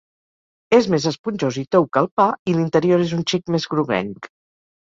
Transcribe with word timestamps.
És 0.77 0.87
més 0.93 1.05
esponjós 1.11 1.59
i 1.63 1.65
tou 1.77 1.85
que 1.97 2.03
el 2.05 2.09
pa 2.21 2.27
i 2.53 2.57
l'interior 2.57 3.07
és 3.07 3.15
un 3.19 3.23
xic 3.33 3.55
més 3.57 3.73
groguenc. 3.75 4.31